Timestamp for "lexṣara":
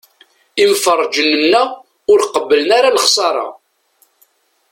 2.95-3.47